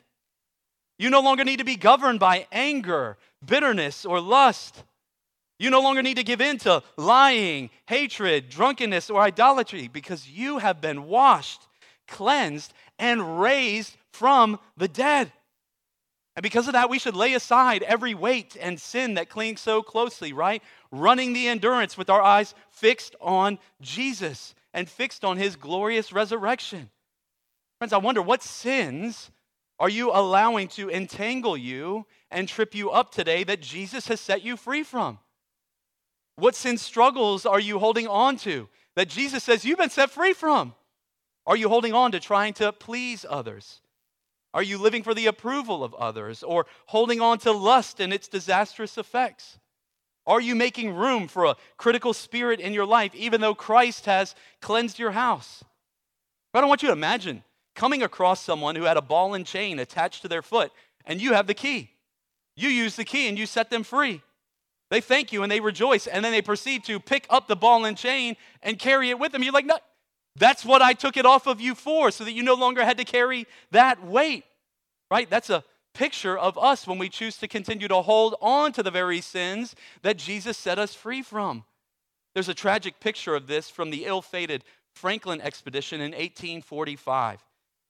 [0.98, 4.84] You no longer need to be governed by anger, bitterness, or lust.
[5.58, 10.58] You no longer need to give in to lying, hatred, drunkenness, or idolatry because you
[10.58, 11.66] have been washed,
[12.06, 15.32] cleansed, and raised from the dead.
[16.36, 19.82] And because of that, we should lay aside every weight and sin that clings so
[19.82, 20.62] closely, right?
[20.92, 26.90] Running the endurance with our eyes fixed on Jesus and fixed on his glorious resurrection.
[27.78, 29.32] Friends, I wonder what sins
[29.80, 34.42] are you allowing to entangle you and trip you up today that Jesus has set
[34.42, 35.18] you free from?
[36.36, 40.32] What sin struggles are you holding on to that Jesus says you've been set free
[40.32, 40.74] from?
[41.46, 43.80] Are you holding on to trying to please others?
[44.54, 48.28] Are you living for the approval of others or holding on to lust and its
[48.28, 49.58] disastrous effects?
[50.26, 54.34] Are you making room for a critical spirit in your life even though Christ has
[54.60, 55.64] cleansed your house?
[56.52, 59.46] But I don't want you to imagine coming across someone who had a ball and
[59.46, 60.72] chain attached to their foot,
[61.06, 61.90] and you have the key.
[62.58, 64.20] You use the key and you set them free.
[64.90, 67.84] They thank you and they rejoice, and then they proceed to pick up the ball
[67.84, 69.44] and chain and carry it with them.
[69.44, 69.78] You're like, no,
[70.34, 72.98] that's what I took it off of you for, so that you no longer had
[72.98, 74.44] to carry that weight.
[75.08, 75.30] Right?
[75.30, 75.62] That's a
[75.94, 79.76] picture of us when we choose to continue to hold on to the very sins
[80.02, 81.64] that Jesus set us free from.
[82.34, 87.44] There's a tragic picture of this from the ill fated Franklin expedition in 1845.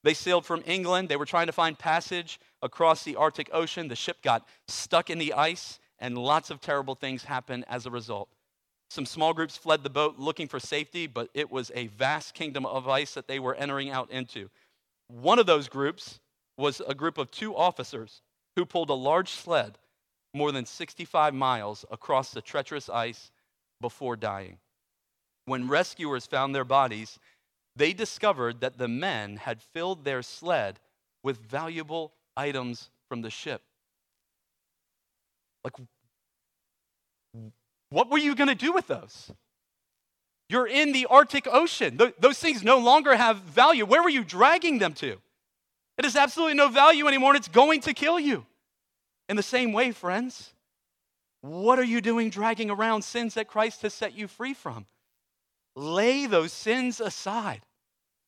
[0.04, 1.08] They sailed from England.
[1.08, 3.88] They were trying to find passage across the Arctic Ocean.
[3.88, 7.90] The ship got stuck in the ice, and lots of terrible things happened as a
[7.90, 8.28] result.
[8.90, 12.64] Some small groups fled the boat looking for safety, but it was a vast kingdom
[12.64, 14.48] of ice that they were entering out into.
[15.08, 16.20] One of those groups
[16.56, 18.22] was a group of two officers
[18.56, 19.78] who pulled a large sled
[20.34, 23.30] more than 65 miles across the treacherous ice
[23.80, 24.58] before dying.
[25.44, 27.18] When rescuers found their bodies,
[27.78, 30.80] they discovered that the men had filled their sled
[31.22, 33.62] with valuable items from the ship.
[35.64, 35.74] Like,
[37.90, 39.32] what were you going to do with those?
[40.48, 42.00] You're in the Arctic Ocean.
[42.18, 43.84] those things no longer have value.
[43.84, 45.18] Where were you dragging them to?
[45.98, 48.46] It has absolutely no value anymore, and it's going to kill you.
[49.28, 50.54] In the same way, friends,
[51.42, 54.86] what are you doing dragging around sins that Christ has set you free from?
[55.76, 57.60] Lay those sins aside.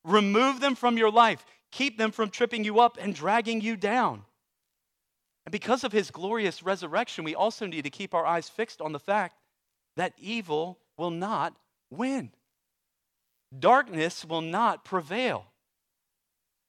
[0.05, 1.45] Remove them from your life.
[1.73, 4.25] Keep them from tripping you up and dragging you down.
[5.47, 8.93] And because of his glorious resurrection, we also need to keep our eyes fixed on
[8.93, 9.37] the fact
[9.97, 11.55] that evil will not
[11.91, 12.31] win.
[13.59, 15.47] Darkness will not prevail.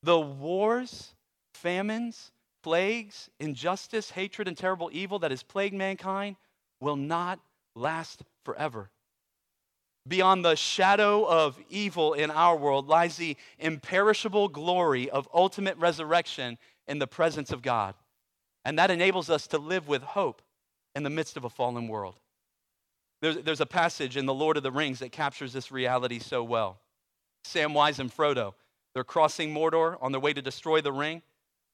[0.04, 1.14] The wars,
[1.54, 2.32] famines,
[2.64, 6.38] plagues, injustice, hatred, and terrible evil that has plagued mankind
[6.80, 7.40] will not
[7.76, 8.90] last forever.
[10.08, 16.58] Beyond the shadow of evil in our world lies the imperishable glory of ultimate resurrection
[16.88, 17.93] in the presence of God.
[18.66, 20.41] And that enables us to live with hope
[20.95, 22.16] in the midst of a fallen world.
[23.22, 26.43] There's, there's a passage in The Lord of the Rings that captures this reality so
[26.43, 26.80] well.
[27.45, 28.54] Samwise and Frodo,
[28.93, 31.22] they're crossing Mordor on their way to destroy the ring.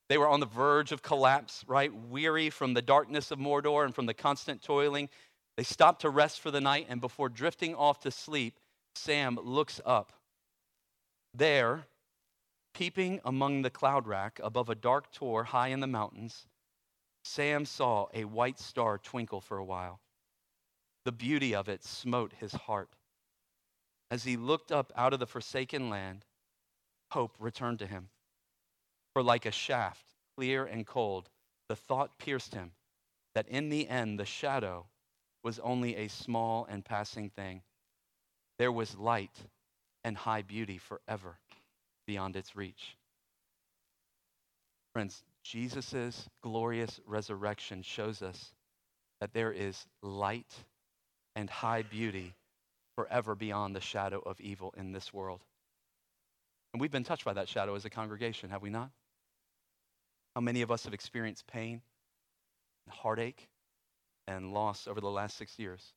[0.09, 1.93] They were on the verge of collapse, right?
[1.93, 5.09] Weary from the darkness of Mordor and from the constant toiling.
[5.58, 8.60] They stop to rest for the night, and before drifting off to sleep,
[8.95, 10.14] Sam looks up.
[11.34, 11.88] There,
[12.74, 16.45] peeping among the cloud wrack above a dark tor high in the mountains,
[17.24, 19.99] Sam saw a white star twinkle for a while.
[21.05, 22.89] The beauty of it smote his heart.
[24.12, 26.26] As he looked up out of the forsaken land,
[27.12, 28.10] hope returned to him.
[29.14, 30.05] For like a shaft,
[30.36, 31.30] clear and cold,
[31.68, 32.74] the thought pierced him
[33.34, 34.86] that in the end the shadow
[35.47, 37.61] was only a small and passing thing.
[38.59, 39.31] There was light
[40.03, 41.37] and high beauty forever
[42.05, 42.97] beyond its reach.
[44.91, 48.51] Friends, Jesus' glorious resurrection shows us
[49.21, 50.53] that there is light
[51.33, 52.35] and high beauty
[52.97, 55.39] forever beyond the shadow of evil in this world.
[56.73, 58.89] And we've been touched by that shadow as a congregation, have we not?
[60.35, 61.81] How many of us have experienced pain
[62.85, 63.47] and heartache
[64.28, 65.93] and loss over the last six years?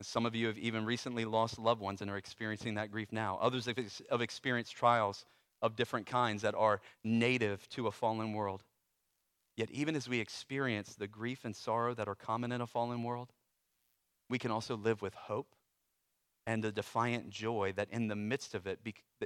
[0.00, 3.12] And some of you have even recently lost loved ones and are experiencing that grief
[3.12, 3.38] now.
[3.40, 5.24] Others have, ex- have experienced trials
[5.62, 8.64] of different kinds that are native to a fallen world.
[9.56, 13.04] Yet, even as we experience the grief and sorrow that are common in a fallen
[13.04, 13.32] world,
[14.28, 15.54] we can also live with hope
[16.46, 18.80] and a defiant joy that in the midst of it,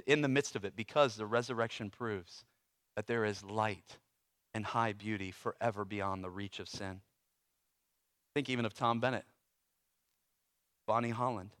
[0.05, 2.45] in the midst of it, because the resurrection proves
[2.95, 3.97] that there is light
[4.53, 7.01] and high beauty forever beyond the reach of sin.
[8.35, 9.25] Think even of Tom Bennett,
[10.87, 11.51] Bonnie Holland,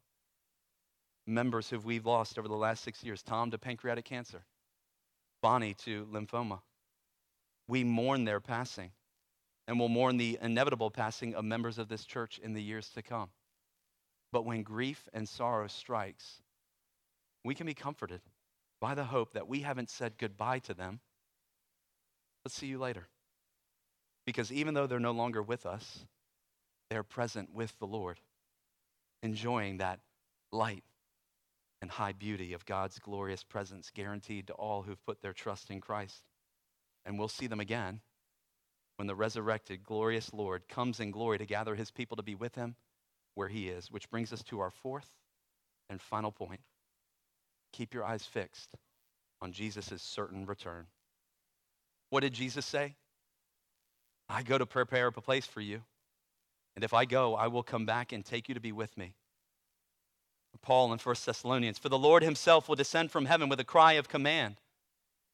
[1.25, 3.21] members who we've lost over the last six years.
[3.21, 4.43] Tom to pancreatic cancer,
[5.41, 6.59] Bonnie to lymphoma.
[7.67, 8.91] We mourn their passing,
[9.67, 13.01] and will mourn the inevitable passing of members of this church in the years to
[13.01, 13.29] come.
[14.31, 16.41] But when grief and sorrow strikes,
[17.43, 18.21] we can be comforted
[18.81, 20.99] by the hope that we haven't said goodbye to them.
[22.45, 23.07] Let's see you later.
[24.25, 26.05] Because even though they're no longer with us,
[26.89, 28.19] they're present with the Lord,
[29.21, 29.99] enjoying that
[30.51, 30.83] light
[31.81, 35.79] and high beauty of God's glorious presence guaranteed to all who've put their trust in
[35.79, 36.23] Christ.
[37.05, 38.01] And we'll see them again
[38.97, 42.55] when the resurrected, glorious Lord comes in glory to gather his people to be with
[42.55, 42.75] him
[43.35, 45.09] where he is, which brings us to our fourth
[45.89, 46.59] and final point.
[47.71, 48.75] Keep your eyes fixed
[49.41, 50.87] on Jesus' certain return.
[52.09, 52.95] What did Jesus say?
[54.27, 55.81] I go to prepare a place for you.
[56.75, 59.13] And if I go, I will come back and take you to be with me.
[60.61, 63.93] Paul in 1 Thessalonians, for the Lord himself will descend from heaven with a cry
[63.93, 64.57] of command,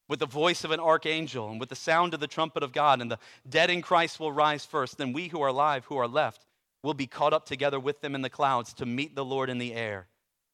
[0.07, 3.01] with the voice of an archangel, and with the sound of the trumpet of God,
[3.01, 4.97] and the dead in Christ will rise first.
[4.97, 6.45] Then we who are alive, who are left,
[6.83, 9.57] will be caught up together with them in the clouds to meet the Lord in
[9.57, 10.07] the air.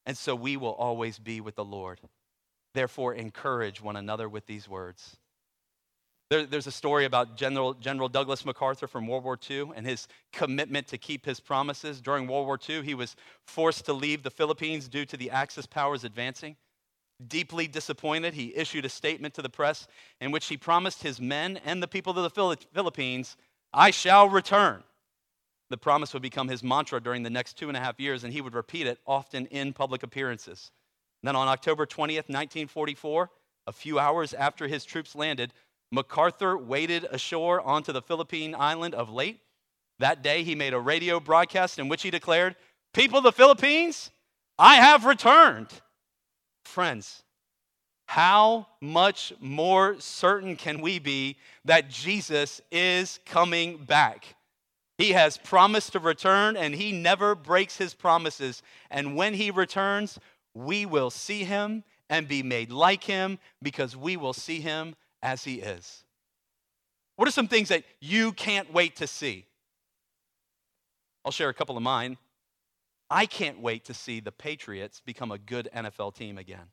[0.06, 2.00] And so we will always be with the Lord.
[2.74, 5.18] Therefore, encourage one another with these words.
[6.32, 10.08] There, there's a story about General, General Douglas MacArthur from World War II and his
[10.32, 12.00] commitment to keep his promises.
[12.00, 15.66] During World War II, he was forced to leave the Philippines due to the Axis
[15.66, 16.56] powers advancing.
[17.28, 19.90] Deeply disappointed, he issued a statement to the press
[20.22, 23.36] in which he promised his men and the people of the Philippines,
[23.74, 24.86] I shall return.
[25.70, 28.32] The promise would become his mantra during the next two and a half years, and
[28.32, 30.72] he would repeat it often in public appearances.
[31.22, 33.30] And then on October 20th, 1944,
[33.68, 35.52] a few hours after his troops landed,
[35.92, 39.40] MacArthur waded ashore onto the Philippine island of Leyte.
[40.00, 42.56] That day, he made a radio broadcast in which he declared,
[42.94, 44.12] People of the Philippines,
[44.58, 45.68] I have returned.
[46.66, 47.24] Friends,
[48.08, 54.36] how much more certain can we be that Jesus is coming back?
[54.98, 58.62] He has promised to return and he never breaks his promises.
[58.90, 60.20] And when he returns,
[60.54, 65.44] we will see him and be made like him because we will see him as
[65.44, 66.04] he is.
[67.16, 69.46] What are some things that you can't wait to see?
[71.24, 72.18] I'll share a couple of mine.
[73.10, 76.72] I can't wait to see the Patriots become a good NFL team again.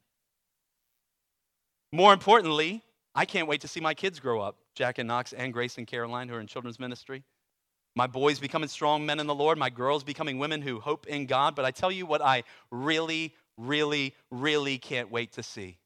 [1.93, 2.83] More importantly,
[3.15, 5.87] I can't wait to see my kids grow up, Jack and Knox and Grace and
[5.87, 7.25] Caroline, who are in children's ministry.
[7.97, 11.27] My boys becoming strong men in the Lord, my girls becoming women who hope in
[11.27, 11.57] God.
[11.57, 15.79] But I tell you what, I really, really, really can't wait to see.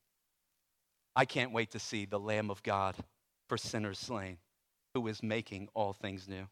[1.15, 2.97] I can't wait to see the Lamb of God
[3.49, 4.39] for sinners slain,
[4.95, 6.47] who is making all things new.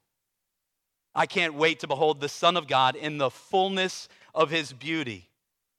[1.15, 5.31] I can't wait to behold the Son of God in the fullness of his beauty.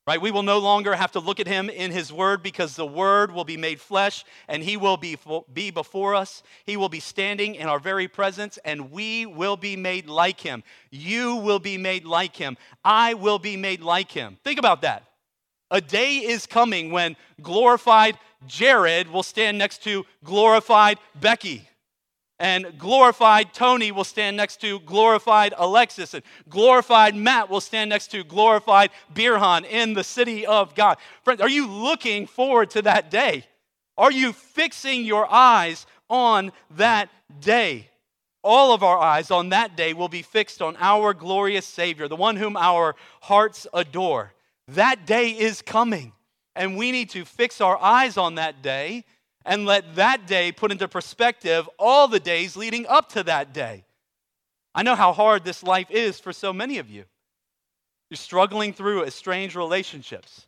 [0.04, 0.20] Right?
[0.20, 3.30] We will no longer have to look at him in his word because the word
[3.30, 5.16] will be made flesh and he will be,
[5.54, 6.42] be before us.
[6.66, 10.64] He will be standing in our very presence and we will be made like him.
[10.90, 12.56] You will be made like him.
[12.84, 14.38] I will be made like him.
[14.42, 15.04] Think about that.
[15.72, 18.16] A day is coming when glorified
[18.46, 21.68] Jared will stand next to glorified Becky
[22.42, 28.08] and glorified Tony will stand next to glorified Alexis, and glorified Matt will stand next
[28.08, 30.98] to glorified Birhan in the city of God.
[31.22, 33.44] Friends, are you looking forward to that day?
[33.96, 37.90] Are you fixing your eyes on that day?
[38.42, 42.16] All of our eyes on that day will be fixed on our glorious Savior, the
[42.16, 44.32] one whom our hearts adore.
[44.68, 46.12] That day is coming,
[46.54, 49.04] and we need to fix our eyes on that day
[49.44, 53.84] and let that day put into perspective all the days leading up to that day.
[54.74, 57.04] I know how hard this life is for so many of you.
[58.08, 60.46] You're struggling through estranged relationships,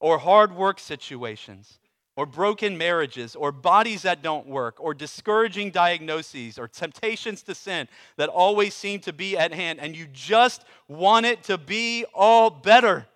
[0.00, 1.78] or hard work situations,
[2.16, 7.88] or broken marriages, or bodies that don't work, or discouraging diagnoses, or temptations to sin
[8.16, 12.50] that always seem to be at hand, and you just want it to be all
[12.50, 13.06] better.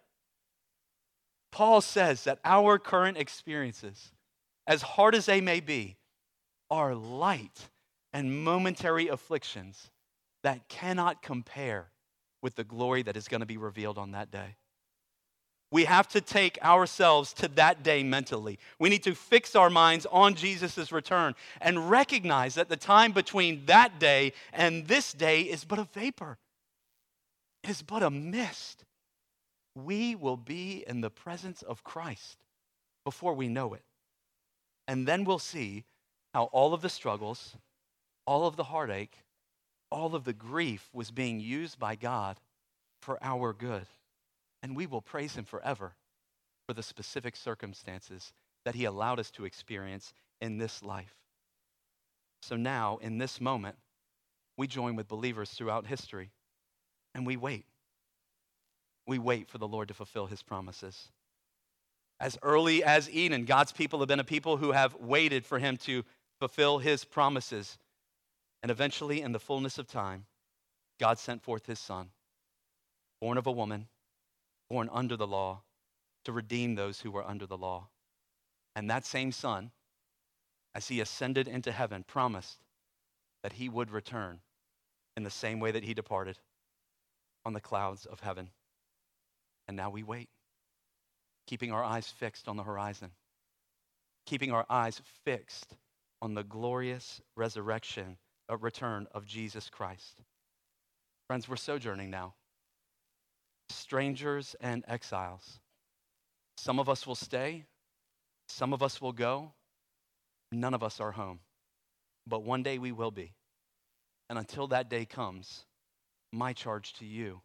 [1.53, 4.11] Paul says that our current experiences
[4.66, 5.96] as hard as they may be,
[6.70, 7.68] are light
[8.12, 9.90] and momentary afflictions
[10.42, 11.90] that cannot compare
[12.42, 14.57] with the glory that is going to be revealed on that day.
[15.70, 18.59] We have to take ourselves to that day mentally.
[18.78, 23.64] We need to fix our minds on Jesus' return and recognize that the time between
[23.66, 26.36] that day and this day is but a vapor,
[27.64, 28.84] it is but a mist.
[29.75, 32.39] We will be in the presence of Christ
[33.05, 33.83] before we know it.
[34.87, 35.85] And then we'll see
[36.35, 37.57] how all of the struggles,
[38.27, 39.18] all of the heartache,
[39.91, 42.39] all of the grief was being used by God
[43.01, 43.87] for our good.
[44.62, 45.95] And we will praise Him forever
[46.66, 48.33] for the specific circumstances
[48.64, 51.14] that He allowed us to experience in this life.
[52.43, 53.77] So now, in this moment,
[54.57, 56.31] we join with believers throughout history
[57.14, 57.64] and we wait.
[59.07, 61.09] We wait for the Lord to fulfill His promises
[62.22, 63.44] as early as Eden.
[63.44, 66.05] God's people have been a people who have waited for him to
[66.38, 67.76] fulfill his promises.
[68.62, 70.26] And eventually, in the fullness of time,
[71.00, 72.11] God sent forth his son,
[73.20, 73.88] born of a woman,
[74.70, 75.62] born under the law,
[76.24, 77.88] to redeem those who were under the law.
[78.76, 79.72] And that same son,
[80.76, 82.59] as he ascended into heaven, promised
[83.42, 84.38] that he would return
[85.16, 86.38] in the same way that he departed
[87.44, 88.50] on the clouds of heaven.
[89.69, 90.29] And now we wait
[91.47, 93.11] keeping our eyes fixed on the horizon,
[94.27, 95.77] keeping our eyes fixed
[96.21, 98.17] on the glorious resurrection,
[98.49, 100.23] a return of Jesus Christ.
[101.27, 102.35] Friends, we're sojourning now,
[103.71, 105.59] strangers and exiles.
[106.57, 107.65] Some of us will stay,
[108.49, 109.53] some of us will go,
[110.53, 111.41] none of us are home.
[112.27, 113.35] But one day we will be.
[114.31, 115.65] And until that day comes,
[116.33, 117.43] my charge to you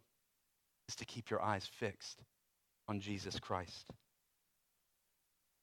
[0.88, 2.22] is to keep your eyes fixed
[2.88, 3.90] on Jesus Christ.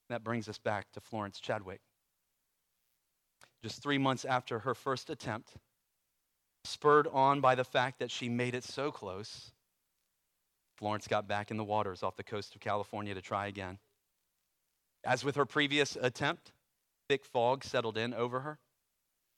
[0.09, 1.81] That brings us back to Florence Chadwick.
[3.63, 5.53] Just three months after her first attempt,
[6.63, 9.51] spurred on by the fact that she made it so close,
[10.77, 13.79] Florence got back in the waters off the coast of California to try again.
[15.03, 16.51] As with her previous attempt,
[17.07, 18.59] thick fog settled in over her,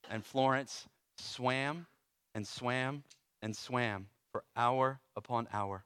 [0.09, 1.85] and Florence swam
[2.33, 3.03] and swam
[3.41, 4.07] and swam
[4.37, 5.83] for hour upon hour.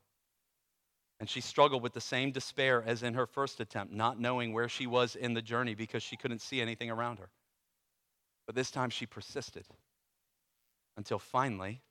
[1.22, 4.68] And she struggled with the same despair as in her first attempt, not knowing where
[4.68, 7.30] she was in the journey because she couldn't see anything around her.
[8.45, 9.66] But this time she persisted
[10.97, 11.82] until finally,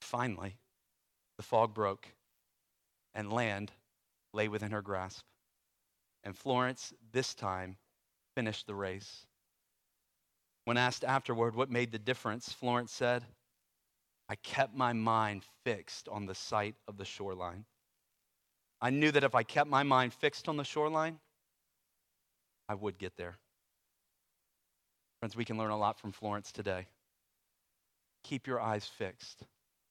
[0.00, 0.56] finally,
[1.36, 2.08] the fog broke
[3.14, 3.70] and land
[4.32, 5.24] lay within her grasp.
[6.24, 7.76] And Florence, this time,
[8.34, 9.24] finished the race.
[10.64, 13.24] When asked afterward what made the difference, Florence said,
[14.30, 17.64] I kept my mind fixed on the sight of the shoreline.
[18.80, 21.18] I knew that if I kept my mind fixed on the shoreline,
[22.68, 23.38] I would get there.
[25.18, 26.86] Friends, we can learn a lot from Florence today.
[28.22, 29.42] Keep your eyes fixed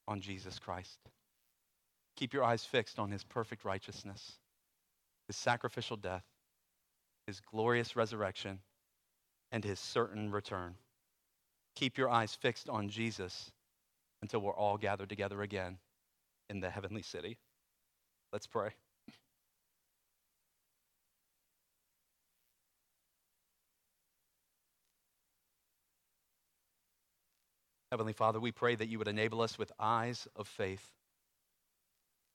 [0.08, 0.98] on Jesus Christ.
[2.16, 4.38] Keep your eyes fixed on his perfect righteousness,
[5.26, 6.24] his sacrificial death,
[7.26, 8.60] his glorious resurrection,
[9.52, 10.76] and his certain return.
[11.74, 13.52] Keep your eyes fixed on Jesus
[14.22, 15.78] until we're all gathered together again
[16.48, 17.38] in the heavenly city.
[18.32, 18.70] Let's pray.
[27.90, 30.84] Heavenly Father, we pray that you would enable us with eyes of faith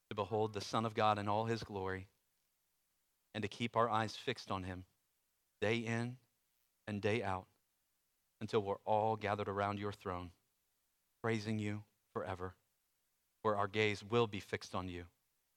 [0.09, 2.07] to behold the Son of God in all his glory
[3.33, 4.83] and to keep our eyes fixed on him
[5.61, 6.17] day in
[6.87, 7.45] and day out
[8.41, 10.29] until we're all gathered around your throne,
[11.25, 11.81] praising you
[12.13, 12.53] forever,
[13.41, 15.05] where our gaze will be fixed on you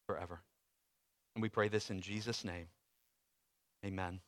[0.06, 0.40] forever.
[1.34, 2.68] And we pray this in Jesus' name.
[3.84, 4.18] Amen.